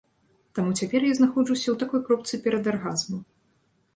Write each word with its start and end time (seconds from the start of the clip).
Таму 0.59 0.71
цяпер 0.79 1.01
я 1.07 1.13
знаходжуся 1.19 1.63
ў 1.71 1.75
такой 1.83 2.01
кропцы 2.07 2.39
перадаргазму. 2.45 3.21